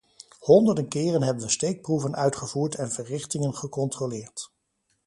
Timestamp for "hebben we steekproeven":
1.23-2.15